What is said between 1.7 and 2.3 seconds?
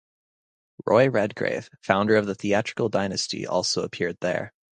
founder of